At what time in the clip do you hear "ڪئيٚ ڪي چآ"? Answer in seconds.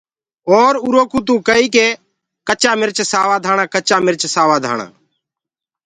1.47-2.71